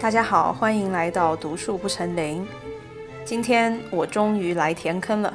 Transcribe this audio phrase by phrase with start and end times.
[0.00, 2.46] 大家好，欢迎来到读树不成林。
[3.24, 5.32] 今天我终于来填坑了。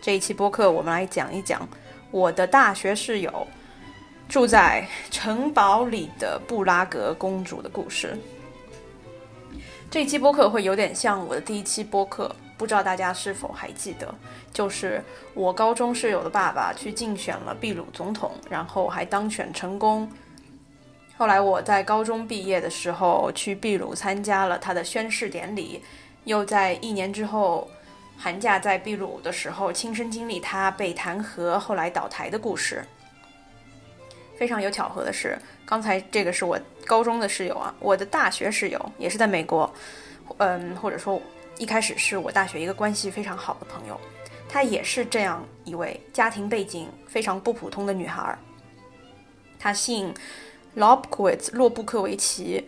[0.00, 1.66] 这一期播客，我们来讲一讲
[2.10, 3.46] 我的大学室友
[4.28, 8.18] 住在城堡里的布拉格公主的故事。
[9.90, 14.14] 这一期播客会有点像我的第一期播客，不知道大家是否还记得？
[14.52, 15.02] 就是
[15.34, 20.10] 我高中室友的爸爸去竞选了秘鲁总统，然后还当选成功。
[21.16, 25.82] 后来我在高中毕业的时候去秘鲁参加了他的宣誓典礼，
[26.24, 27.68] 又在一年之后
[28.16, 32.84] 寒假在秘鲁的时候亲身经历他被弹劾后来倒台的故事。
[34.36, 39.72] 非常有巧合的是，刚才这个是我高中的室友啊，我的大学室友也是在美国，
[40.38, 41.22] 嗯，或者说
[41.58, 44.00] 一开始是我大学一个关系非常好的朋友，
[44.48, 48.36] 她也是这样一位家庭背景非常不普通的女孩，
[49.58, 50.14] 她姓。
[50.76, 52.66] l o b k w i t z 洛布克维奇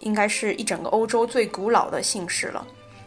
[0.00, 2.66] 应该是一整个欧洲最古老的姓氏了。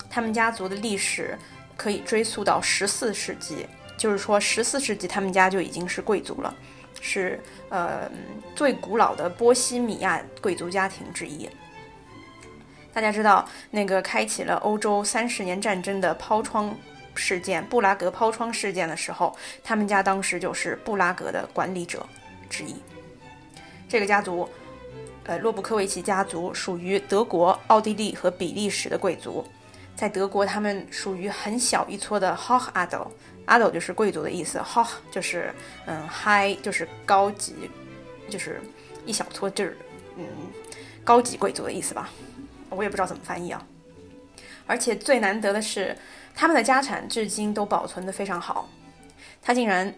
[0.10, 1.38] 他们家族的历史
[1.76, 6.56] 可以追溯到十四世纪，就是说十四世纪他们家就已经是贵族了，
[7.02, 8.10] 是呃
[8.56, 11.50] 最古老的波西米亚贵族家庭之一。
[12.98, 16.76] 大家知道那个开启了欧洲三十年战争的抛窗
[17.14, 22.04] 事件——布拉格抛窗事件的时候，他们家当时就是布拉格的管理者
[22.50, 22.76] 之一。
[23.88, 24.50] 这个家族，
[25.26, 29.46] 呃，洛布科维奇家族属于德国、奥地利和比利时的贵族。
[29.96, 35.54] 在德国，他们属于很小一撮的 Hochadel，Adel 就是贵族的意思，Hoch 就是
[35.86, 37.70] 嗯 high 就是高级，
[38.28, 38.60] 就是
[39.06, 39.78] 一小撮就是
[40.18, 40.26] 嗯
[41.04, 42.10] 高级贵族的意思吧。
[42.70, 43.66] 我也不知道怎么翻译啊。
[44.66, 45.98] 而且最难得的是，
[46.36, 48.70] 他们的家产至今都保存得非常好。
[49.42, 49.94] 他竟然。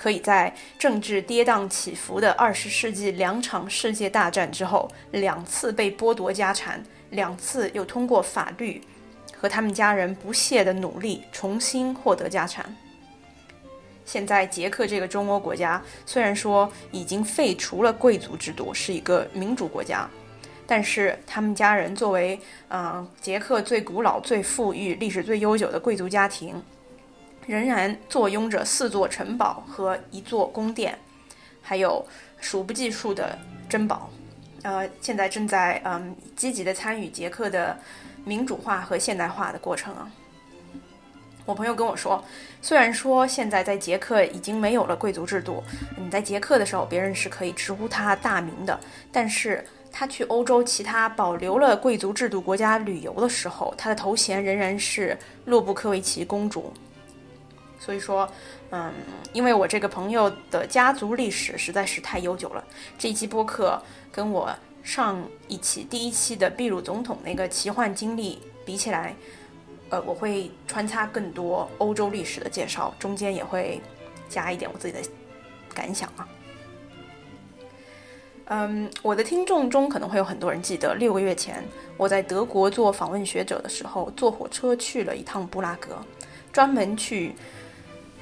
[0.00, 8.80] 可以在政治跌宕起伏的二十世纪两场世界大战之后，两次被剥夺家产，两次又通过法律
[9.36, 12.72] 和他们家人不懈的努力重新获得家产。
[14.04, 20.08] 现在捷克这个中欧国家虽然说已经废除了贵族制度，是一个民主国家，
[20.68, 26.62] 但是他们家人作为嗯捷克最古老、最富裕、历史最悠久的贵族家庭。
[27.46, 30.98] 仍然坐拥着四座城堡和一座宫殿，
[31.62, 32.06] 还有
[32.38, 33.38] 数不计数的
[33.70, 34.10] 珍宝。
[34.60, 37.74] 呃，现在正在嗯积极的参与捷克的
[38.26, 40.10] 民主化和现代化的过程啊。
[41.46, 42.22] 我朋友跟我说，
[42.60, 45.64] 虽然说现在在捷克已经没有了贵族制度，
[45.96, 48.78] 你在捷克的时候，别人是可以直呼他大名的，
[49.10, 56.72] 但是他去欧洲其他保留了贵族制度国家旅游的时候，他的头衔仍然是洛布科维奇公主。
[57.80, 58.28] 所以说，
[58.70, 58.92] 嗯，
[59.32, 62.62] 因为我这个朋友的家族历史实在是太悠久了，
[62.98, 69.14] 这一期播客跟我上一期第一期的秘鲁总统那个奇幻经历比起来，
[69.90, 73.80] 呃，我会穿插更多欧洲历史的介绍，中间也会
[74.28, 75.00] 加一点我自己的
[75.72, 76.28] 感想啊。
[78.48, 81.64] 嗯，我的听众中可能会有很多人记得，六个月前
[81.96, 85.96] 我在德国做访问学者的时候，坐火车去了一趟布拉格，
[86.52, 87.34] 专门去。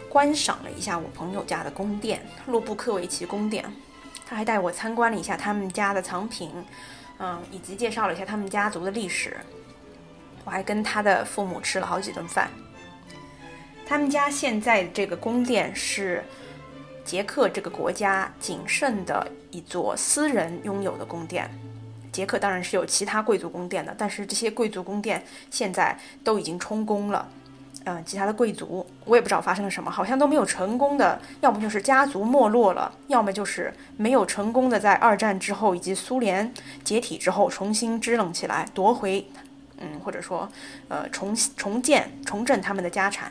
[0.08, 3.62] 观赏了一下我朋友家的宫殿——洛布克维奇宫殿，
[4.26, 6.50] 他还带我参观了一下他们家的藏品，
[7.18, 9.36] 嗯，以及介绍了一下他们家族的历史。
[10.46, 12.48] 我还跟他的父母吃了好几顿饭。
[13.84, 16.24] 他们家现在这个宫殿是
[17.04, 19.26] 捷克这个国家仅剩的
[19.56, 21.50] 一座私人拥有的宫殿。
[22.12, 27.26] 捷克当然是有其他贵族宫殿的，但是这些贵族宫殿现在都已经充公了。
[27.84, 36.52] 嗯，其他的贵族我也不知道发生了什么，好像都没有成功的，要么就是家族没落了，要么就是没有成功的在二战之后以及苏联
[36.82, 39.26] 解体之后重新支棱起来，夺回，
[39.78, 40.48] 嗯，或者说，
[40.88, 43.30] 呃，重重建、重振他们的家产。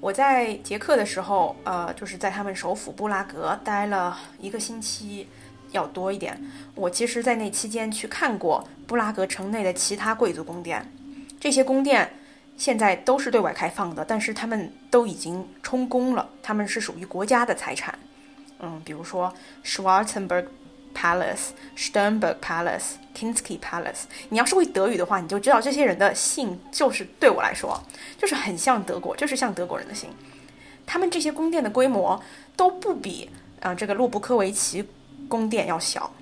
[0.00, 5.28] 我在捷克的时候，呃，就是在他们首府布拉格待了一个星期，
[5.72, 6.40] 要多一点。
[6.74, 10.90] 我其实，在那期间去看过布拉格城内的其他贵族宫殿，
[11.38, 12.10] 这些宫殿。
[12.56, 17.98] 现在都是对外开放的，但是他们都已经充公了，他们是属于国家的财产。
[18.58, 19.32] 嗯，比如说
[19.64, 20.44] Schwarzenberg
[20.94, 24.04] Palace、Sternberg Palace、Kinsky Palace。
[24.28, 27.80] 你要是会德语的话，你就知道这些人的姓就是对我来说，
[28.18, 30.10] 就是很像德国，就是像德国人的姓。
[30.86, 32.20] 他们这些宫殿的规模
[32.56, 34.84] 都不比啊这个洛布科维奇
[35.28, 36.12] 宫殿要小。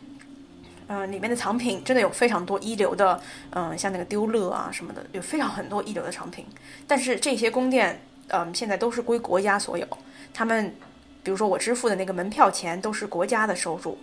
[0.90, 6.46] 嗯，里面的藏品真的有非常多一流的，嗯，像那个丢勒啊什么的，有非常很多一流的藏品。
[6.86, 9.86] 但是这些宫殿，嗯，现在都是归国家所有。
[10.32, 10.74] 他们
[11.22, 13.98] 比如说我支付的那个门票钱都是国家的收入，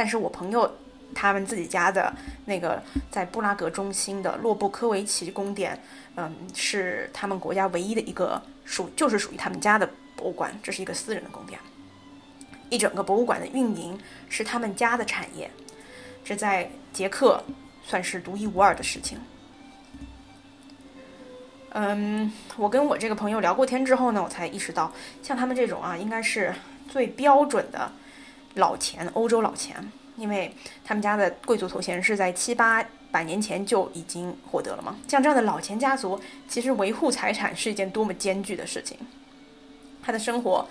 [0.00, 0.78] 但是我朋友
[1.14, 2.10] 他们自己家的
[2.46, 5.78] 那个在布拉格中心的洛布科维奇宫殿，
[6.16, 9.86] 嗯，是他们国家唯一的一个属就是属于他们家的
[10.16, 11.60] 博物馆，这是一个私人的宫殿。
[12.70, 13.98] 一整个博物馆的运营
[14.30, 15.50] 是他们家的产业，
[16.24, 17.44] 这在捷克
[17.84, 19.18] 算是独一无二的事情。
[21.72, 24.90] 嗯，我跟我这个朋友聊过天之后呢，我才意识到，
[25.22, 26.54] 像他们这种啊，应该是
[26.88, 27.92] 最标准的
[28.54, 29.76] 老钱，欧洲老钱，
[30.16, 30.54] 因为
[30.84, 34.96] 他们家的贵族头衔是在七八百年前就已经获得了嘛。
[35.08, 38.96] 像这样的老钱家族，其实维护财产是一件多么艰巨的事情，
[40.02, 40.68] 他的生活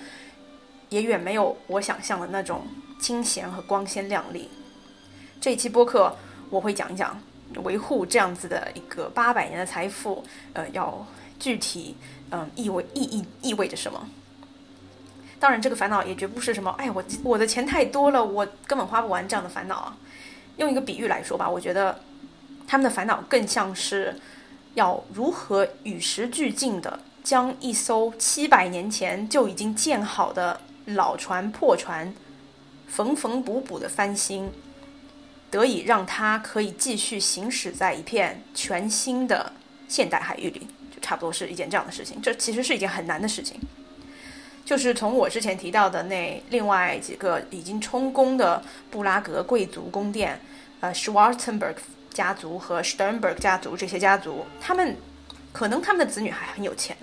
[0.89, 2.67] 也远没有我想象的那种
[2.99, 4.49] 清闲和光鲜亮丽。
[5.39, 6.15] 这一期播客
[6.49, 7.19] 我会讲一讲。
[7.63, 10.23] 维护这样子的一个八百年的财富，
[10.53, 11.03] 呃，要
[11.39, 11.95] 具体
[12.29, 14.07] 嗯意味意义意味着什么？
[15.39, 19.97] 当然，这个烦恼也绝不是什么，哎，我我的钱太多了，我根本花不完这样的烦恼啊。
[20.57, 22.01] 用一个比喻来说吧，我觉得
[22.67, 24.19] 他们的烦恼更像是
[24.73, 32.13] 要如何与时俱进的将一艘七百年前就已经建好的老船破船
[32.87, 34.51] 缝缝补补的翻新。
[35.51, 39.51] 得以让它可以继续行驶在一片全新的
[39.87, 42.21] 现代海域里，就差不多是一件这样的事情。
[42.21, 43.59] 这其实是一件很难的事情。
[44.69, 48.61] 就是从我之前提到的那另外几个已经充公的
[48.91, 50.39] 布拉格贵族宫殿，
[50.79, 51.73] 呃，Schwarzenberg
[52.13, 54.95] 家族和 Sternberg 家族这些家族，他们
[55.51, 56.95] 可能他们的子女还很有钱，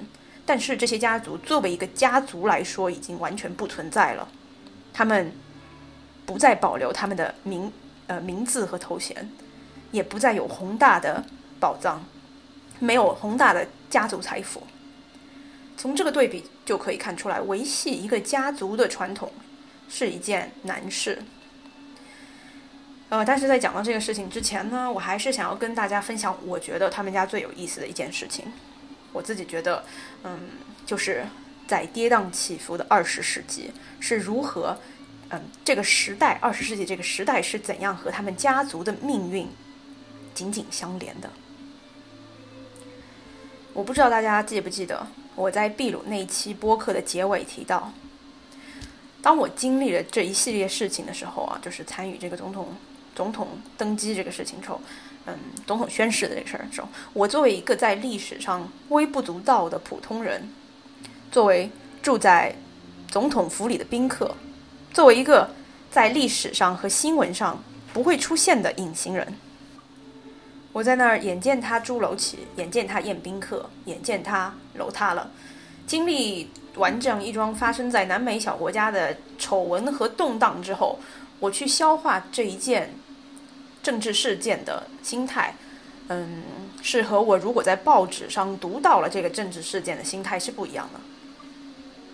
[0.45, 4.29] 但是这些家族作为一个家族来说，已经完全不存在了。
[4.93, 5.33] 他们
[6.25, 7.73] 不再保留他们的名。
[8.07, 9.29] 呃，名字和头衔，
[9.91, 11.25] 也不再有宏大的
[11.59, 12.01] 宝藏，
[12.79, 14.63] 没有宏大的家族财富。
[15.77, 19.33] 从这个对比就可以看出来，维系一个家族的传统
[19.89, 21.23] 是一件难事。
[23.09, 28.53] 呃，但是在讲到这个事情之前呢，我还是想要跟大家分享，我觉得他们家最有意思的一件事情。
[29.13, 29.85] 我自己觉得，
[30.25, 30.41] 嗯，
[30.85, 31.25] 就是
[31.67, 33.71] 在跌宕起伏的二十世纪
[34.01, 34.77] 是如何。
[35.29, 39.49] 嗯，这个时代，二十世纪这个时代是怎样和他们家族的命运
[40.35, 41.29] 紧紧相连的？
[43.73, 45.05] 我不知道大家记不记得，
[45.37, 47.93] 我在秘鲁那期播客的结尾提到，
[49.23, 52.75] 当我经历了这一系列事情的时候啊，就是参与这个总统
[53.15, 53.47] 总统
[53.77, 54.81] 登基这个事情时候，
[55.27, 60.49] 嗯，总统宣誓的这个事儿的时候，我作为一个在历史上微不足道的普通人，
[61.31, 61.71] 作为
[62.03, 62.57] 住在
[63.11, 64.35] 总统府里的宾客。
[64.93, 65.51] 作为一个
[65.91, 67.63] 在历史上和新闻上
[67.93, 69.35] 不会出现的隐形人，
[70.77, 75.31] 我在那儿眼见他朱楼起，眼见他宴宾客，眼见他楼塌了，
[75.87, 80.99] 经历完这样一桩发生在南美小国家的丑闻和动荡之后，
[81.41, 82.93] 我去消化这一件
[83.83, 85.55] 政治事件的心态，
[86.09, 86.43] 嗯，
[86.83, 91.01] 是和我如果在报纸上读到了这个政治事件的心态是不一样的。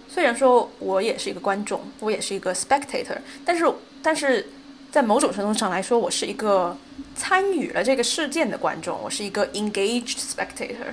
[0.09, 4.47] 虽然说我也是一个观众，我也是一个 spectator，但是，但是
[4.92, 6.76] 在某种程度上来说，我是一个
[7.16, 10.92] 参与了这个事件的观众，我是一个 engaged spectator。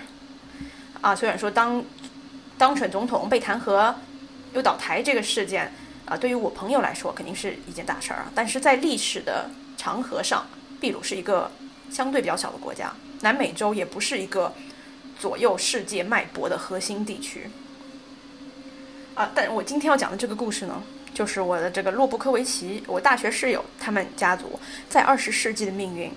[1.01, 1.83] 啊，虽然说当
[2.57, 3.93] 当选总统被弹劾
[4.53, 5.73] 又倒台这个事件
[6.05, 10.47] 啊，对于我朋友来说肯定是一件大事儿啊，但是在历史的长河上，
[10.79, 11.51] 秘鲁是一个
[11.91, 14.53] 相对比较小的国家，南美洲也不是一个
[15.19, 17.49] 左右世界脉搏的核心地区。
[19.15, 20.81] 啊，但我今天要讲的这个故事呢，
[21.13, 26.11] 就是我的这个洛布科维奇，我大学室友他们家族在二十世纪的命运。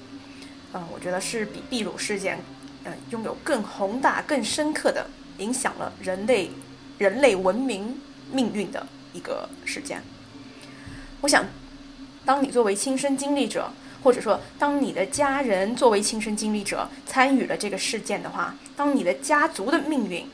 [0.75, 2.39] 嗯，我觉得是比秘鲁事件，
[2.85, 5.07] 嗯，拥有更宏大、更深刻的
[5.39, 6.51] 影响了人类、
[6.99, 10.03] 人类文明命运的一个事件。
[11.21, 11.45] 我想，
[12.25, 13.73] 当你作为亲身经历者，
[14.03, 20.27] 或者说当你的家人作为亲身经历者参与了这个事件的话，当你的家族的命运。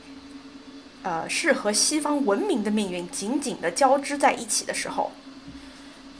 [1.03, 5.13] 呃，是和西方文明的命运紧紧的交织在一起的时候，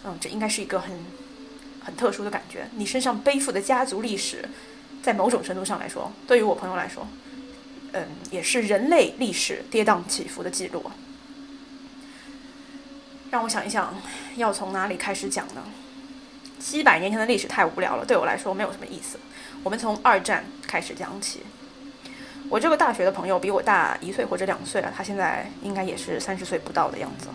[0.05, 0.93] 嗯，这应该是一个很
[1.81, 2.69] 很特殊的感觉。
[2.77, 4.49] 你身上背负的家族历史，
[5.03, 7.07] 在某种程度上来说，对于我朋友来说，
[7.93, 10.91] 嗯，也是人类历史跌宕起伏的记录。
[13.31, 13.95] 让我想一想，
[14.37, 15.63] 要从哪里开始讲呢？
[16.59, 19.19] 七百年前的历史太无聊了，对我来说没有什么意思。
[19.63, 21.43] 我们从二战开始讲起。
[22.49, 27.29] 我这个大学的朋友比我大一岁或者两岁啊，他现在应该也是三十岁不到的样子。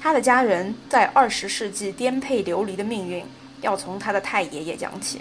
[0.00, 3.24] 他的家人在二十世纪颠沛流离的命运，
[3.60, 5.20] 要从他的太爷爷讲起。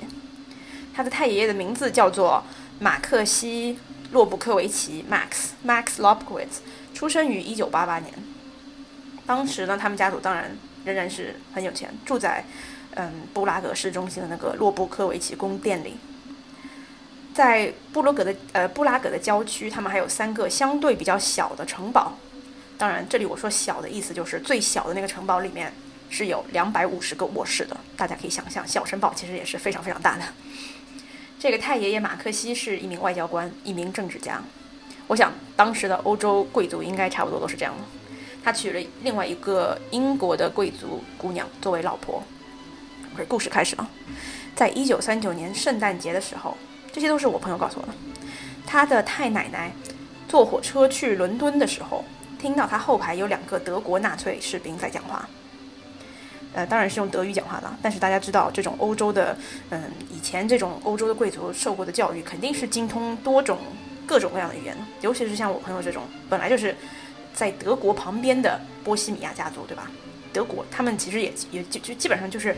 [0.94, 2.44] 他的太爷爷的名字叫做
[2.80, 3.74] 马克西·
[4.12, 6.60] 洛布科维奇 （Max Max Lobkowitz），
[6.94, 8.14] 出生于一九八八年。
[9.26, 12.44] 当时呢，他们家族当然仍然是很有钱，住在
[12.96, 15.96] 嗯布拉格市中心的那个洛布科维奇宫殿里。
[17.34, 22.14] 在布罗格的呃布拉格的郊区，他们还有三个相对比较小的城堡。
[22.78, 25.72] 当然，这里我说小的意思就是最小的那个城堡里面
[26.10, 27.78] 是有两百五十个卧室的。
[27.96, 30.24] 大家可以想象，小城堡其实也是非常非常大的。
[31.40, 34.42] 这个太爷爷马克西是一名外交官，一名政治家。
[35.08, 37.84] 我想当时的欧洲贵族应该差不多都是这样的。
[38.44, 42.24] 他娶了另外一个英国的贵族姑娘作为老婆。
[43.14, 43.90] OK，故事开始了。
[44.56, 46.58] 在一九三九年圣诞节的时候。
[46.92, 47.94] 这些都是我朋友告诉我的。
[48.66, 49.72] 他的太奶奶
[50.28, 52.04] 坐火车去伦敦的时候，
[52.40, 55.28] 听到他后排有两个德国纳粹士兵在讲话。
[56.54, 57.74] 呃，当然是用德语讲话的。
[57.82, 59.38] 但是大家知道，这种欧洲的，
[59.70, 63.58] 嗯，以前这种欧洲的贵族受过的教育，肯定是精通多种
[64.06, 64.76] 各种各样的语言。
[65.02, 66.76] 尤其是像我朋友这种，本来就是
[67.34, 69.90] 在德国旁边的波西米亚家族，对吧？
[70.34, 72.56] 德国他们其实也也就就基本上就是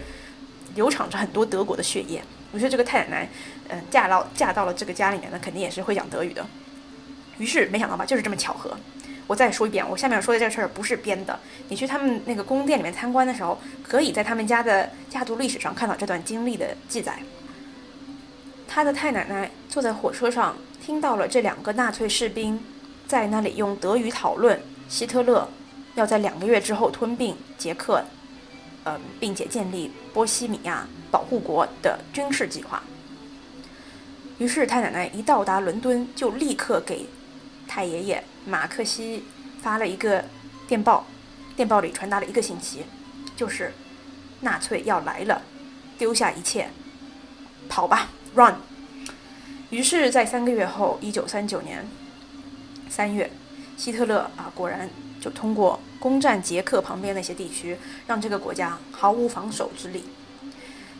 [0.75, 2.21] 流淌着很多德国的血液。
[2.53, 3.29] 我觉得这个太奶奶，
[3.69, 6.45] 嗯，嫁到嫁到了这个家里面呢，肯定也是会讲德语的。
[7.39, 8.77] 于是没想到吧，就是这么巧合。
[9.25, 11.39] 我再说一遍，我下面说的这个事儿不是编的。
[11.69, 17.17] 你去他们那个宫殿里面参观的时候，可以在他们家的家族历史上看到这段经历的记载。
[18.67, 22.63] 他的太奶奶坐在火车上，听到了这两个纳粹士兵
[23.07, 25.49] 在那里用德语讨论希特勒
[25.95, 28.03] 要在两个月之后吞并捷克。
[28.83, 32.83] 呃，并且建立波西米亚保护国的军事计划。
[34.37, 37.05] 于是太奶奶一到达伦敦，就立刻给
[37.67, 39.23] 太爷爷马克西
[39.61, 40.25] 发了一个
[40.67, 41.05] 电报，
[41.55, 42.83] 电报里传达了一个信息，
[43.35, 43.73] 就是
[44.41, 45.41] 纳粹要来了，
[45.97, 46.69] 丢下一切，
[47.69, 48.55] 跑吧，run。
[49.69, 51.87] 于是，在三个月后，一九三九年
[52.89, 53.31] 三月，
[53.77, 54.89] 希特勒啊，果然。
[55.21, 60.03] 就通过攻占捷克旁边那些地区，让这个国家毫无防守之力。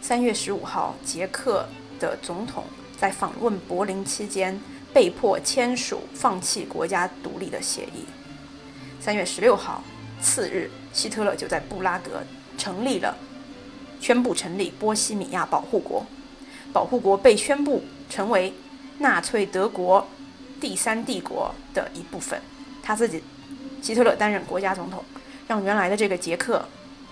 [0.02, 1.68] 三月十五号，捷克
[2.00, 2.64] 的总统
[2.98, 4.58] 在访问柏林期间
[4.94, 8.06] 被迫签署放弃国家独立的协议。
[9.02, 9.84] 三月十六号，
[10.22, 12.24] 次日，希特勒就在布拉格
[12.58, 13.14] 成立了，
[14.00, 16.06] 宣布成立波西米亚保护国。
[16.72, 18.54] 保护国被宣布成为
[19.00, 20.08] 纳粹德国
[20.62, 22.42] 第三帝国的一部分，
[22.82, 23.22] 他自己。
[23.84, 25.04] 希特勒担任国家总统，
[25.46, 26.66] 让原来的这个捷克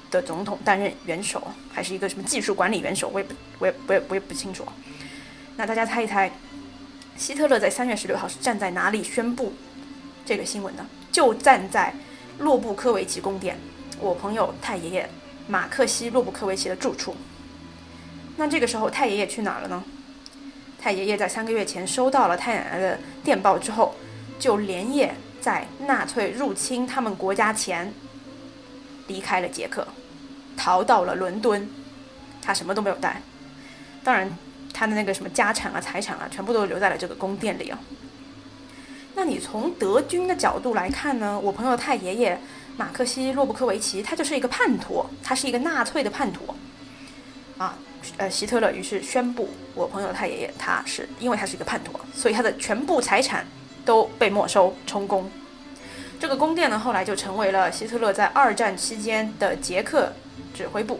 [0.09, 4.65] 的总统担任元首，还是一个什么技术管理元首，我也不，我也，我也，我也不清楚。
[5.57, 6.31] 那大家猜一猜，
[7.17, 9.53] 希特勒在三月十六号是站在哪里宣布
[10.25, 10.85] 这个新闻的？
[11.11, 11.93] 就站在
[12.39, 13.57] 洛布科维奇宫殿，
[13.99, 15.09] 我朋友太爷爷
[15.49, 17.17] 马克西洛布科维奇的住处。
[18.37, 19.83] 那这个时候太爷爷去哪儿了呢？
[20.79, 23.93] 太爷爷在三个月前收到了太奶奶的电报之后，
[24.39, 25.13] 就连夜。
[25.41, 27.91] 在纳粹入侵他们国家前，
[29.07, 29.85] 离开了捷克，
[30.55, 31.67] 逃到了伦敦。
[32.43, 33.21] 他什么都没有带，
[34.03, 34.27] 当然，
[34.73, 37.77] 他的那个什么家产啊、财产啊，全部都留在了这个宫殿里啊。
[39.13, 41.39] 那你从德军的角度来看呢？
[41.39, 42.39] 我朋友太爷爷
[42.77, 46.55] 马克西洛布科维奇，他就是一个叛徒，他是一个纳粹的叛徒
[47.59, 47.77] 啊。
[48.17, 53.45] 呃，希特勒于是宣布，我朋友太爷爷他是因为他是一个叛徒，所以他的全部财产。
[53.85, 55.29] 都被没收充公，
[56.19, 60.13] 这个宫殿呢，后来就成为了希特勒在二战期间的捷克
[60.53, 60.99] 指挥部。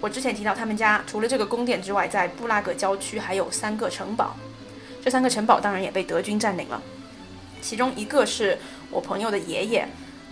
[0.00, 4.34] 我之前提到，他们家除了这个宫殿之外，在布拉格郊区还有三个城堡，
[5.04, 6.82] 这三个城堡当然也被德军占领了。
[7.60, 8.58] 其中一个是
[8.90, 9.86] 我朋友的爷爷，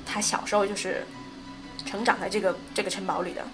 [0.05, 1.07] 他小时候就是
[1.87, 3.45] 成长在这个这个城堡里的，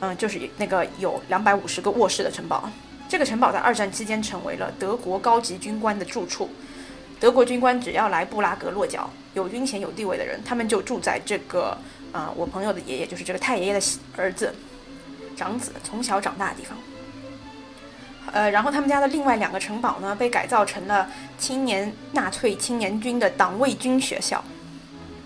[0.00, 2.68] 嗯，就是那个有两百五十个卧室的城堡。
[3.08, 6.50] 这个城堡在二战期间成为了德国高级军官的住处。
[7.20, 11.76] 德国军官只要来布拉格落脚，有军衔有地位的人，他们就住在这个，
[12.12, 13.80] 啊，我朋友的爷爷就是这个太爷爷的
[14.16, 14.54] 儿子，
[15.36, 16.78] 长子从小长大的地方。
[18.32, 24.42] 呃，然后他们家的另外两个城堡呢，被改造成了青年纳粹青年军的党卫军学校。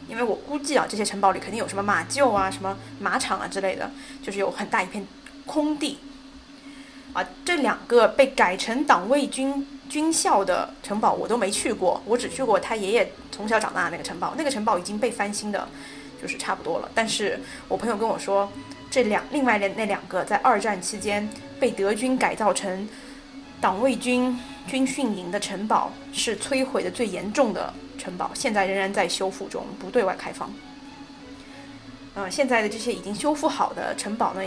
[0.09, 3.89] 因为我估计啊，这些城堡里肯定有什么马厩啊、什么马场啊之类的，
[4.21, 5.07] 就是有很大一片
[5.47, 5.99] 空地。
[7.13, 9.69] 啊，这两个被改成党卫军。
[9.89, 14.35] 军校的城堡我都没去过，我只去过他爷爷从小长大的那个城堡。
[14.37, 15.69] 那个城堡已经被翻新的，
[16.21, 16.91] 就是差不多了。
[16.95, 17.39] 但是
[17.69, 18.51] 我朋友跟我说，
[18.91, 21.29] 这两另外的那两个在二战期间
[21.61, 22.89] 被德军改造成
[23.61, 30.53] 党卫军军训营的城堡，是摧毁的最严重的城堡，现在仍然在修复中，不对外开放。
[32.17, 34.43] 嗯，现在的这些已经修复好的城堡呢？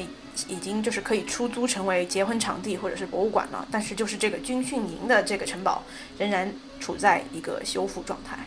[0.48, 5.84] 已经就是可以出租成为结婚场地或者是博物馆了，但是就是这个军训营的这个城堡
[6.17, 8.38] 仍然处在一个修复状态。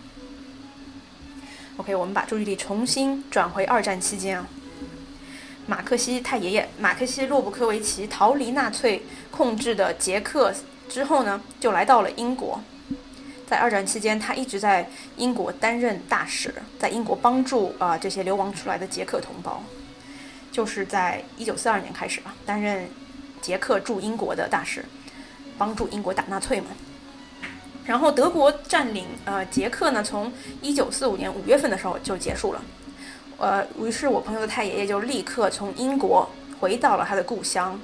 [1.76, 4.46] OK，我们把注意力重新转回二战期间啊。
[5.66, 10.52] 马克西太爷爷马克西洛布科维奇逃离纳粹控制的捷克
[10.88, 12.60] 之后呢，就来到了英国。
[13.46, 19.62] 在二战期间，他一直在英国担任大使，在英国帮助啊这些流亡出来的捷克同胞。
[20.50, 22.88] 就是在一九四二年开始吧，担任
[23.40, 24.84] 捷克驻英国的大使，
[25.56, 26.68] 帮助英国打纳粹嘛。
[27.84, 32.62] 然后德国占领呃捷克呢，从一九四五年五月份的时候就结束了。
[33.38, 36.28] 呃，于是我朋友的太爷爷就立刻从英国
[36.60, 37.80] 回到了他的故乡，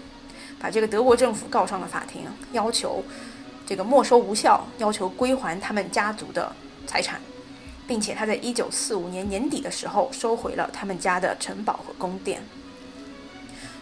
[0.59, 3.03] 把这个德国政府告上了法庭，要求。
[3.69, 6.55] 这个没收无效，要求归还他们家族的
[6.87, 7.21] 财产，
[7.87, 12.43] 并且他在一九四五年年底的时候收回了他们家的城堡和宫殿。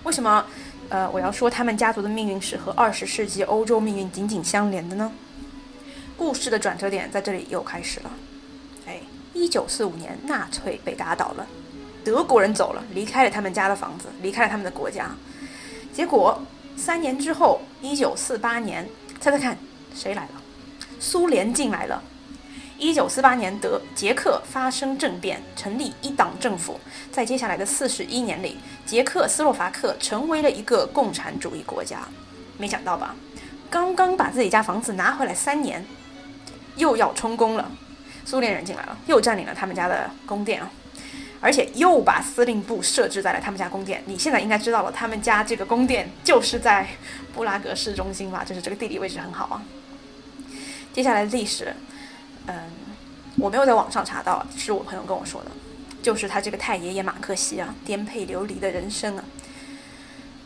[0.02, 0.44] 为什么？
[0.90, 5.10] 呃，我要说他们家族的命运是和二十世纪欧洲命运紧紧相连的呢？
[6.14, 8.10] 故事的转折点在这里又开始了。
[8.86, 9.00] 哎，
[9.32, 11.46] 一九四五年，纳粹被打倒了，
[12.04, 15.10] 德国人走了，离开了他们家的房子，离开了他们的国家。
[15.94, 16.38] 结果
[16.76, 18.86] 三年之后，一九四八年，
[19.18, 19.56] 猜猜看？
[19.94, 20.30] 谁来了？
[21.00, 22.02] 苏联进来了。
[22.84, 26.78] 一九四八年，德捷克发生政变，成立一党政府。
[27.10, 32.00] 在接下来的四十一年里，捷克斯洛伐克成为了一个共产主义国家。
[32.58, 33.16] 没想到吧？
[33.70, 35.82] 刚刚把自己家房子拿回来三年，
[36.76, 37.72] 又要充公了。
[38.26, 40.70] 苏联人进来了，又占领了他们家的宫殿啊！
[41.40, 44.02] 而且又把司令部设置在了他们家宫殿。
[44.04, 46.86] 你现在应该知道了，他们家这个宫殿就是在
[47.34, 48.44] 布拉格市中心吧？
[48.44, 49.62] 就是这个地理位置很好啊。
[50.92, 51.74] 接下来的历史，
[52.46, 52.54] 嗯，
[53.36, 55.50] 我没有在网上查到，是我朋友跟我说的，
[56.02, 59.24] 就是他这个太爷爷马克西啊，颠沛流离的人生啊。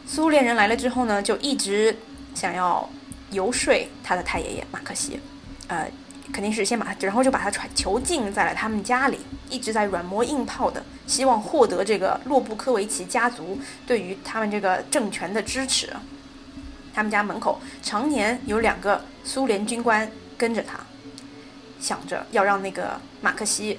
[0.07, 1.97] 苏联人来了之后呢，就一直
[2.37, 2.89] 想要
[3.33, 3.75] 游说
[4.05, 5.19] 他的太爷爷马克西，
[5.67, 5.91] 呃，
[6.33, 9.19] 肯定是先把他，然后就把他传囚禁在了他们家里，
[9.51, 15.93] 一直在软磨硬泡的，希望获得这个洛布科维奇家族对于他们这个政权的支持。
[16.95, 20.09] 他们家门口常年有两个苏联军官。
[20.39, 20.79] 跟着他，
[21.81, 23.79] 想着要让那个马克西，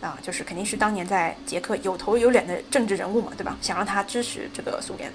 [0.00, 3.56] 啊，就是肯定是当年在捷克有头有脸的政治人物嘛，对吧？
[3.60, 5.12] 想让他支持这个苏联。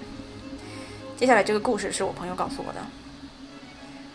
[1.16, 2.80] 接下来这个故事是我朋友告诉我的。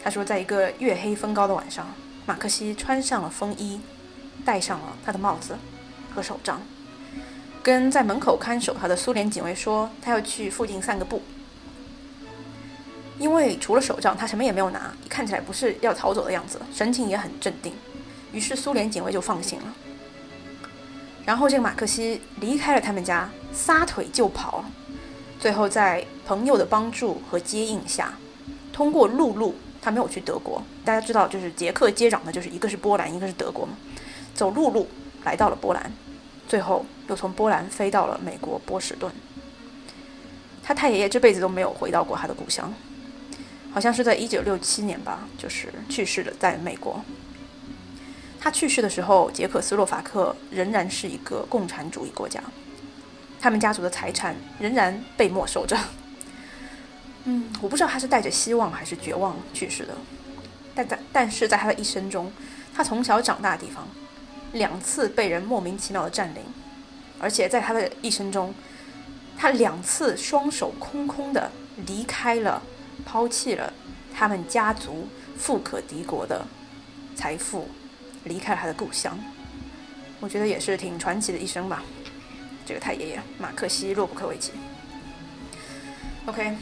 [0.04, 1.88] 他说，在一个月黑风高的晚上，
[2.26, 3.82] 马克西穿上了风衣，
[4.44, 5.58] 戴上了他的帽子
[6.14, 6.62] 和手杖，
[7.64, 11.24] 跟在门口看守他的苏联警卫说，他要去附近散个步。
[13.18, 17.74] 因为除了手杖，他什么也没有拿，看起来不是要逃走的样子，神情也很镇定。
[18.36, 19.74] 于是苏联警卫就放心了。
[21.26, 24.66] 然后这个马克西离开了他们家，撒腿就跑。
[25.40, 28.14] 最后在朋友的帮助和接应下，
[28.74, 30.62] 通过陆路，他没有去德国。
[30.84, 33.78] 大家知道，就是捷克接壤的，就是一个是波兰，一个是德国嘛。
[34.34, 34.88] 走陆路
[35.24, 35.90] 来到了波兰，
[36.46, 39.10] 最后又从波兰飞到了美国波士顿。
[40.62, 42.74] 他太爷爷这辈子都没有回到过他的故乡。
[43.72, 47.04] 好像是在一九六七年吧，就是去世了，在美国。
[48.46, 52.40] 他去世的时候，捷克斯洛伐克仍然是一个共产主义国家，
[53.42, 55.76] 他们家族的财产仍然被没收着。
[57.24, 59.96] 嗯，我不知道他是带着希望还是绝望去世的，
[60.76, 62.32] 但在但是在他的一生中，
[62.72, 63.88] 他从小长大的地方，
[64.54, 66.44] 两次被人莫名其妙的占领，
[67.20, 68.54] 而且在他的一生中，
[69.36, 71.52] 他两次双手空空的
[71.88, 72.62] 离开了。
[73.06, 73.72] 抛弃了
[74.16, 76.44] 他们家族富可敌国的
[77.16, 77.68] 财富，
[78.26, 79.18] 离开了他的故乡，
[80.20, 81.84] 我觉得也是挺传奇的一生吧。
[82.66, 84.52] 这个太爷爷马克西洛布科维奇。
[86.26, 86.58] OK，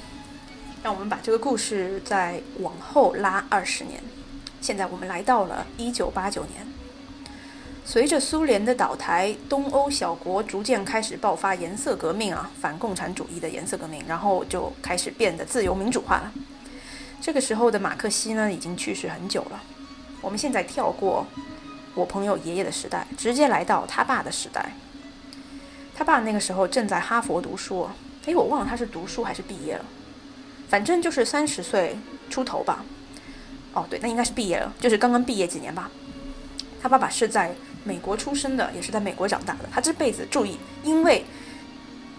[0.83, 4.03] 让我们把这个故事再往后拉二十年，
[4.61, 6.67] 现在我们来到了一九八九年。
[7.85, 16.33] 随着苏联的倒台，东欧小国逐渐开始爆发颜色革命啊，反共产主义的颜色革命，然后就开始变得自由民主化了。
[17.21, 19.63] 这个时候的马克西呢，已经去世很久了。
[20.23, 21.27] 我们现在跳过
[21.93, 24.73] 我朋友爷爷的时代，直接来到他爸的时代。
[25.95, 27.87] 他爸那个时候正在哈佛读书，
[28.25, 29.85] 诶，我忘了他是读书还是毕业了，
[30.67, 31.95] 反正就是三十岁
[32.31, 32.83] 出头吧。
[33.73, 35.91] 哦，对，那应该是毕业了，就是刚刚毕业几年吧。
[36.81, 37.53] 他爸爸是在。
[37.85, 39.67] 美国出生的，也是在美国长大的。
[39.69, 41.25] 他这辈子注意，因为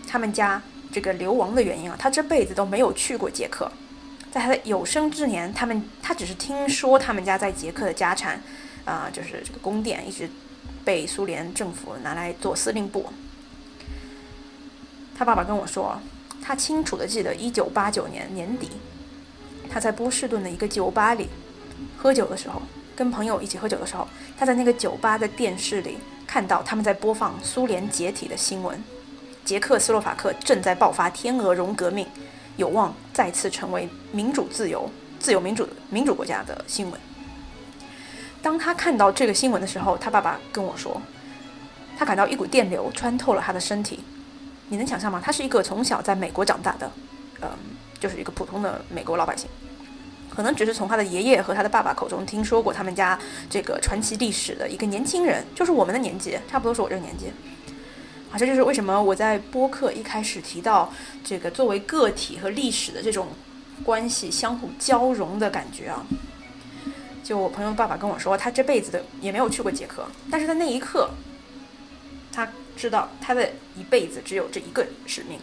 [0.06, 0.60] 他们家
[0.92, 3.72] 这个流亡的原因啊，他这辈子都没有去过捷克。
[4.34, 8.42] 在他的有生之年，他们他只是听说他们家在捷克的家产，
[8.84, 10.28] 啊，就是这个宫殿一直
[10.84, 13.12] 被苏联政府拿来做司令部。
[15.16, 16.00] 他爸爸跟我说，
[16.42, 18.70] 他清楚的记得1989年年底，
[19.70, 21.28] 他在波士顿的一个酒吧里
[21.96, 22.60] 喝酒的时候。
[22.96, 28.82] 跟朋友一起喝酒的时候，他在那个酒吧的电视里看到他们在播放苏联解体的新闻，
[29.44, 32.06] 捷克斯洛伐克正在爆发天鹅绒革命，
[32.56, 34.88] 有望再次成为民主自由、
[35.18, 37.00] 自由民主民主国家的新闻。
[38.42, 41.00] 当他看到这个新闻的时候，他爸爸跟我说，
[41.96, 44.00] 他感到一股电流穿透了他的身体。
[44.68, 45.20] 你能想象吗？
[45.22, 46.90] 他是一个从小在美国长大的，
[47.42, 47.48] 嗯，
[48.00, 49.48] 就是一个普通的美国老百姓，
[50.30, 53.18] 可能只是从他的爷爷和他的爸爸口中听说过他们家
[53.50, 57.26] 这个传奇历史的一个年轻人，就是我们的年纪，差不多是我这个年纪。
[58.34, 60.92] 啊，这就是为什么我在播客一开始提到
[61.22, 63.28] 这个作为个体和历史的这种
[63.84, 66.04] 关系相互交融的感觉啊。
[67.22, 71.10] 就我朋友爸爸跟我说，他这辈子的也没有去过捷克，但是在那一刻，
[72.32, 75.38] 他知道他的一辈子只有这一个使命，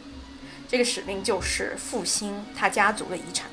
[0.68, 3.50] 这个使命就是复兴他家族的遗产，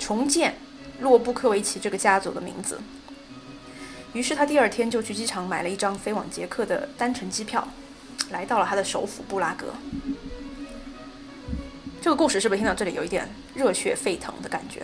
[0.00, 0.56] 重建
[0.98, 2.80] 洛布科维奇这个家族的名字。
[4.14, 7.66] 于是他第二天就去机场买了一张飞往捷克的单程机票，
[8.30, 9.74] 来到了他的首府布拉格。
[12.00, 14.82] 这个故事是不是听到这里有一点热血沸腾的感觉？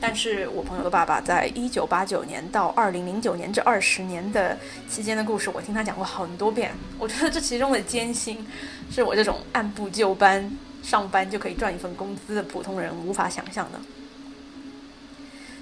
[0.00, 4.56] 但是我朋友的爸爸在一九八九年到二零零九年这二十年的
[4.88, 6.72] 期间的故事，我听他讲过很多遍。
[6.98, 8.46] 我觉得这其中的艰辛，
[8.90, 10.50] 是我这种按部就班
[10.84, 13.80] 上班就可以赚一份工资的普通人无法想象的。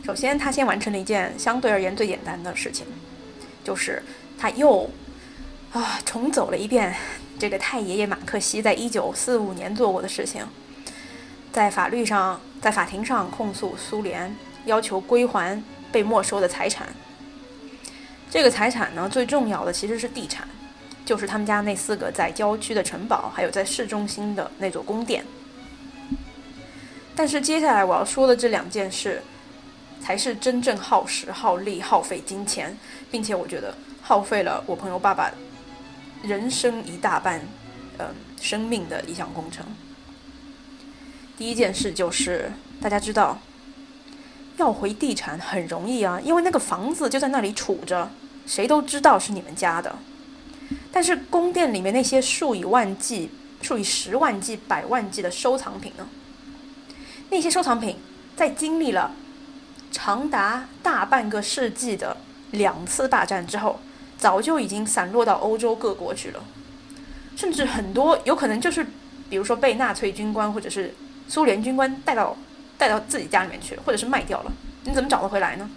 [0.04, 2.86] 首先，他先完成了一件相对而言最简单的事情，
[3.64, 4.02] 就是
[4.38, 4.88] 他又
[5.76, 6.94] 啊重走了一遍
[7.38, 10.46] 这个太爷爷马克西在一九四五年做过的事情。
[11.52, 14.34] 在法律上，在法庭上控诉苏联，
[14.66, 16.88] 要求归还被没收的财产。
[18.30, 20.46] 这个财产呢，最重要的其实是地产，
[21.04, 25.24] 就是他们家那四个在郊区的城堡，还有在市中心的那座宫殿。
[27.14, 29.22] 但是接下来我要说的这两件事，
[30.02, 32.76] 才是真正耗时、耗力、耗费金钱，
[33.10, 35.32] 并且我觉得耗费了我朋友爸爸
[36.22, 37.40] 人生一大半，
[37.98, 38.06] 嗯，
[38.40, 39.64] 生命的一项工程。
[41.36, 42.50] 第一件事就是，
[42.80, 43.38] 大家知道，
[44.56, 48.10] 要回地产很容易啊，因为那个房子就在那里杵着，
[48.46, 49.96] 谁都知道是你们家的。
[50.90, 53.30] 但是宫殿里面那些数以万计、
[53.62, 56.08] 数以十万计、百万计的收藏品呢？
[57.30, 57.96] 那些收藏品
[58.34, 59.12] 在经历了
[59.92, 62.16] 长达大半个世纪的
[62.52, 63.78] 两次大战之后，
[64.18, 66.44] 早就已经散落到欧洲各国去了，
[67.36, 68.86] 甚至很多有可能就是，
[69.28, 70.94] 比如说被纳粹军官或者是。
[71.28, 72.36] 苏联军官带到
[72.78, 74.52] 带到自己家里面去了，或者是卖掉了，
[74.84, 75.68] 你怎么找得回来呢？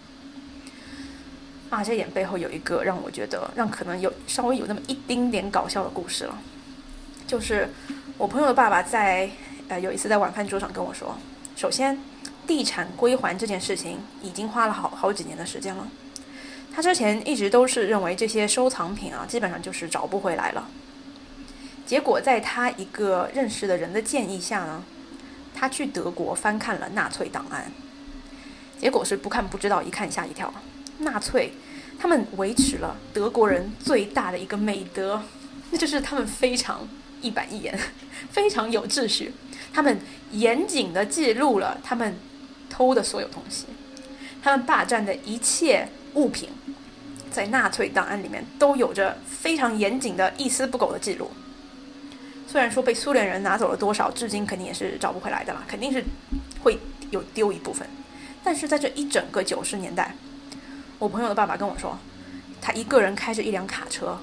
[1.71, 6.37] 啊，这点背后有一个让我觉得让可能有稍微有那么一丁点搞笑的故事了，
[7.25, 7.67] 就是
[8.19, 9.27] 我朋友的爸爸在
[9.69, 11.17] 呃有一次在晚饭桌上跟我说，
[11.55, 11.99] 首先
[12.45, 15.87] 地产归还这件事情已经花了好好几年的时间了，
[16.73, 20.67] 他之前一直都是认为这些收藏品啊基本上就是找不回来了，
[21.85, 24.83] 结果在他一个认识的人的建议下呢。
[25.51, 27.69] 他去德国翻看了纳粹档案，
[28.79, 30.53] 结果是不看不知道，一看吓一跳。
[30.99, 31.51] 纳粹
[31.99, 35.21] 他们维持了德国人最大的一个美德，
[35.71, 36.87] 那就是他们非常
[37.21, 37.77] 一板一眼，
[38.31, 39.33] 非常有秩序。
[39.73, 39.99] 他们
[40.31, 42.15] 严谨的记录了他们
[42.69, 43.65] 偷的所有东西，
[44.41, 46.49] 他们霸占的一切物品，
[47.31, 51.29] 在纳粹档案里面都有着非常严谨的一丝不苟的记录。
[52.47, 56.03] 虽然说被苏联人拿走了多少，至今肯定也是找不回来的啦，肯定是
[56.63, 56.79] 会
[57.11, 57.87] 有丢一部分。
[58.43, 60.15] 但是在这一整个九十年代，
[60.97, 61.99] 我朋友的爸爸跟我说，
[62.61, 64.17] 他一个人开着一辆卡车，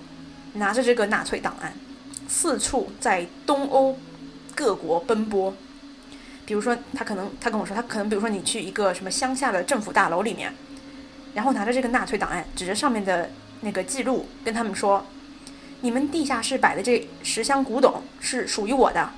[0.55, 1.72] 拿着这个纳粹档案，
[2.26, 3.96] 四处在东欧
[4.55, 5.55] 各国奔波。
[6.46, 10.54] 比如说，他可能他跟我说，他可能比如说你去一个什么乡下的政府大楼里面，
[11.35, 13.30] 然后拿着这个纳粹档案，指着上面的
[13.61, 15.04] 那个记录，跟他们说。
[15.82, 19.11] 你们地下室摆的这十箱古董是属于我的，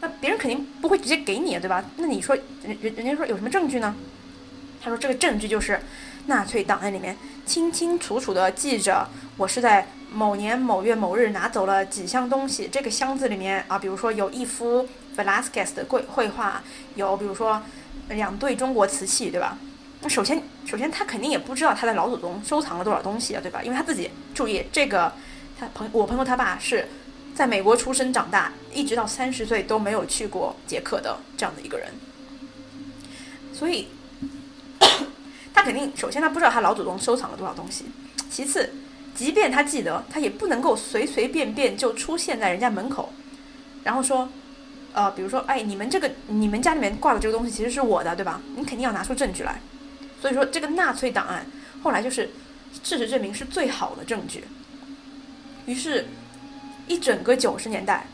[0.00, 1.84] 那别人肯定不会直接给你，对吧？
[1.98, 3.94] 那你说人人人家说有什么证据呢？
[4.82, 5.80] 他说这个证据就是
[6.26, 7.16] 纳粹档案里面
[7.46, 12.68] 清清楚楚的记着，我是在某年某月某日拿走了几箱东西。
[12.70, 16.62] 这个箱子里面啊，比如说有一幅 Velasquez 的绘绘画，
[16.94, 17.62] 有比如说
[18.08, 19.58] 两对中国瓷器，对吧？
[20.00, 23.62] 那首先首先他肯定也不知道他的老祖宗收藏了多少东西啊，对吧？
[23.62, 25.12] 因为他自己注意这个。
[25.60, 26.88] 他朋我朋友他爸是
[27.36, 31.88] 在美国出生长大，一直到三十岁都没有去过捷克的这样的一个人，
[33.52, 33.86] 所以
[35.54, 37.84] 他肯定首先他不知道他老祖宗收藏了多少东西，
[38.28, 38.74] 其次，
[39.14, 43.12] 即便他记得，他也不能够随随便便就出现在人家门口，
[43.84, 44.28] 然后说，
[44.94, 48.40] 呃，比如说，哎，你们这个你们家里面挂的这个东西其实是我的，对吧？
[48.56, 49.60] 你肯定要拿出证据来，
[50.20, 51.46] 所以说这个纳粹档案
[51.82, 52.30] 后来就是
[52.82, 54.44] 事实证明是最好的证据。
[55.64, 56.06] 于是，
[56.86, 58.06] 一整个九十年代，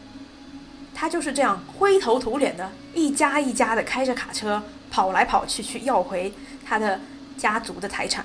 [0.95, 6.33] 他就是这样灰头土脸的，一家一家的开着卡车跑来跑去，去要回
[6.65, 7.01] 他的
[7.37, 8.25] 家族的财产。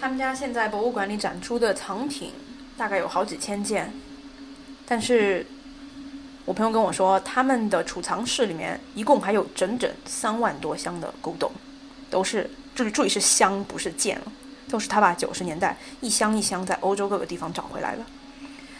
[0.00, 2.32] 他们家现在博物馆里展出的藏品
[2.76, 3.92] 大概有好几千件，
[4.86, 5.44] 但是
[6.48, 11.52] 我朋友跟我说，他们的储藏室里面一共还有整整三万多箱的古董，
[12.08, 14.32] 都是注意注意是箱不是件了。
[14.66, 18.02] 都是他把九十年代一箱一箱在欧洲各个地方找回来的。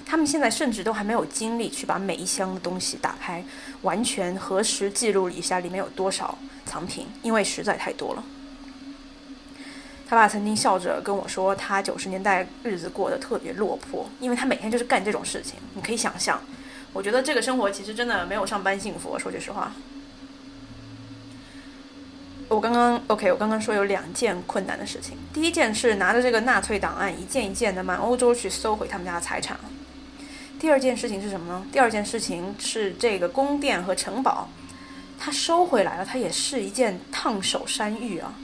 [0.07, 3.45] 他们现在甚至都还没有精力去把每一箱的东西打开，
[3.83, 8.25] 完全核实记录一下里面有多少藏品，因为实在太多了。
[10.09, 15.57] 他爸曾经笑着跟我说，他九十年代日子过得特别落魄，因为他每天就是干这种事情。
[15.75, 16.41] 你可以想象，
[16.93, 19.19] 我觉得这个生活其实真的没有上班幸福。
[19.19, 19.73] 说句实话。
[22.49, 25.19] 我刚刚 OK，我刚刚说有两件困难的事情。
[25.35, 29.59] 第一件是拿着这个纳粹档案一件一件的满欧洲去搜回他们家的财产。
[30.59, 31.67] 第二件事情是什么呢？
[31.71, 34.49] 第二件事情是这个宫殿和城堡，
[35.19, 38.35] 他收回来了，它也是一件烫手山芋啊。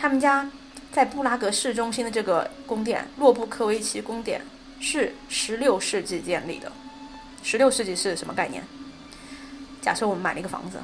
[0.00, 0.50] 他们家
[0.90, 4.40] 在布拉格市中心的这个宫殿——洛布科维奇宫殿，
[4.80, 6.72] 是十六世纪建立的。
[7.42, 8.62] 十六世纪是什么概念？
[9.80, 10.78] 假设我们买了一个房子。